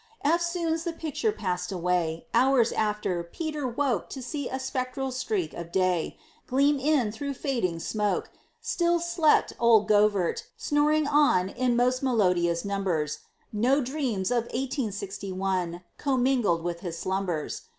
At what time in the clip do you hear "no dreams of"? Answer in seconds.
13.53-14.47